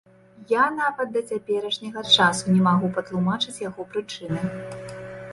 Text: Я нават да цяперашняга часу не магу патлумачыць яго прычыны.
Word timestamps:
Я 0.51 0.61
нават 0.75 1.09
да 1.17 1.21
цяперашняга 1.33 2.03
часу 2.23 2.55
не 2.55 2.61
магу 2.67 2.89
патлумачыць 2.95 3.61
яго 3.65 3.85
прычыны. 3.91 4.41